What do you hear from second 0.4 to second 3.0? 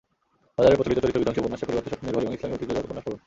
বাজারের প্রচলিত চরিত্রবিধ্বংসী উপন্যাসের পরিবর্তে সত্যনির্ভর এবং ইসলামী ঐতিহ্যজাত